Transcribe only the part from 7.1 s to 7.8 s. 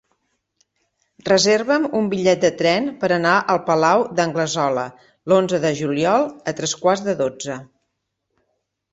dotze.